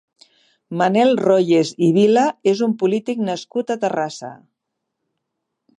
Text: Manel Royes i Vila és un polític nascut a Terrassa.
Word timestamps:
Manel 0.81 1.11
Royes 1.25 1.73
i 1.89 1.89
Vila 1.99 2.23
és 2.53 2.65
un 2.69 2.75
polític 2.83 3.23
nascut 3.29 3.75
a 3.75 3.79
Terrassa. 3.87 4.33